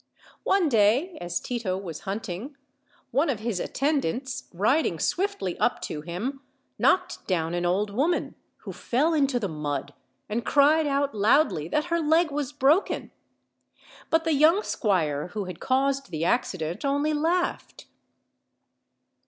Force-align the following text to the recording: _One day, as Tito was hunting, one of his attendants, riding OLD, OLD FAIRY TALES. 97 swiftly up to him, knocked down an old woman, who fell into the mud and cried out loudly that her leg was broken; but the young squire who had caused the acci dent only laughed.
_One 0.41 0.67
day, 0.67 1.15
as 1.21 1.39
Tito 1.39 1.77
was 1.77 1.99
hunting, 2.09 2.57
one 3.11 3.29
of 3.29 3.37
his 3.41 3.59
attendants, 3.59 4.45
riding 4.51 4.93
OLD, 4.93 4.93
OLD 4.93 4.93
FAIRY 4.97 4.97
TALES. 4.97 5.17
97 5.19 5.29
swiftly 5.29 5.59
up 5.59 5.79
to 5.83 6.01
him, 6.01 6.41
knocked 6.79 7.27
down 7.27 7.53
an 7.53 7.67
old 7.67 7.91
woman, 7.91 8.33
who 8.61 8.73
fell 8.73 9.13
into 9.13 9.39
the 9.39 9.47
mud 9.47 9.93
and 10.27 10.43
cried 10.43 10.87
out 10.87 11.13
loudly 11.13 11.67
that 11.67 11.85
her 11.93 11.99
leg 11.99 12.31
was 12.31 12.51
broken; 12.51 13.11
but 14.09 14.23
the 14.23 14.33
young 14.33 14.63
squire 14.63 15.27
who 15.33 15.45
had 15.45 15.59
caused 15.59 16.09
the 16.09 16.23
acci 16.23 16.57
dent 16.57 16.83
only 16.83 17.13
laughed. 17.13 17.85